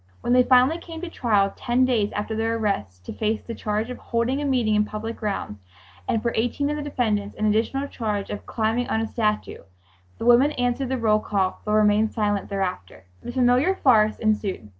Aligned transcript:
When 0.21 0.33
they 0.33 0.41
finally 0.41 0.79
came 0.79 0.99
to 1.01 1.11
trial 1.11 1.53
ten 1.55 1.85
days 1.85 2.11
after 2.13 2.35
their 2.35 2.55
arrest, 2.57 3.05
to 3.05 3.13
face 3.13 3.43
the 3.43 3.53
charge 3.53 3.91
of 3.91 3.99
"holding 3.99 4.41
a 4.41 4.45
meeting 4.45 4.73
in 4.73 4.83
public 4.83 5.15
grounds," 5.15 5.59
and 6.07 6.23
for 6.23 6.33
eighteen 6.35 6.71
of 6.71 6.75
the 6.75 6.81
defendants 6.81 7.35
an 7.37 7.45
additional 7.45 7.87
charge 7.87 8.31
of 8.31 8.47
"climbing 8.47 8.89
on 8.89 9.01
a 9.01 9.05
statue," 9.07 9.61
the 10.17 10.25
women 10.25 10.53
answered 10.53 10.89
the 10.89 10.97
roll 10.97 11.19
call 11.19 11.61
but 11.65 11.73
remained 11.73 12.11
silent 12.11 12.49
thereafter. 12.49 13.03
The 13.21 13.31
familiar 13.31 13.75
farce 13.75 14.17
ensued. 14.17 14.69